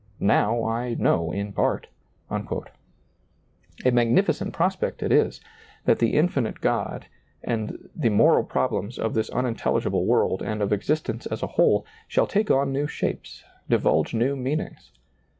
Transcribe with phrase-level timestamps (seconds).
[0.19, 1.85] Now I know in part"
[2.31, 2.41] A
[3.91, 5.41] mag nificent prospect it is,
[5.85, 7.05] that the infinite God
[7.43, 12.25] and the moral problems of this unintelligible world and of existence as a whole, shall
[12.25, 14.89] take on new shapes, divulge new meanings.